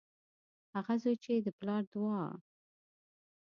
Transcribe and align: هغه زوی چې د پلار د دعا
هغه 0.75 0.93
زوی 1.03 1.15
چې 1.23 1.31
د 1.45 1.47
پلار 1.59 1.83
د 1.91 1.91
دعا 1.93 2.21